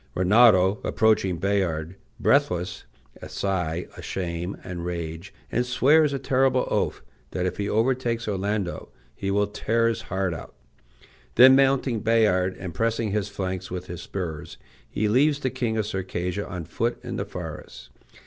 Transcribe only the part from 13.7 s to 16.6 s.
his spurs, he leaves the king of Circassia